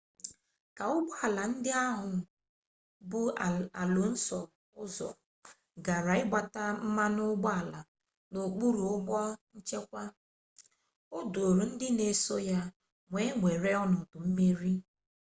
[0.77, 2.09] ka ụgbọ ala ndị ahụ
[3.09, 3.19] bu
[3.81, 4.39] alonso
[4.81, 5.07] ụzọ
[5.85, 7.79] gara ịgbata mmanụ ụgbọala
[8.31, 9.17] n'okpuru ụgbọ
[9.55, 10.01] nchekwa
[11.17, 12.59] o duuru ndị n'eso ya
[13.13, 14.73] wee were ọnọdụ mmeri